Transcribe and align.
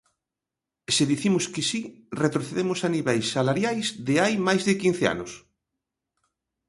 Se 0.95 1.03
dicimos 1.11 1.43
que 1.53 1.63
si 1.69 1.79
retrocedemos 2.23 2.79
a 2.87 2.89
niveis 2.95 3.25
salariais 3.35 3.87
de 4.07 4.15
hai 4.21 4.33
mais 4.47 4.61
de 4.67 4.73
quince 4.81 5.05
anos. 5.13 5.31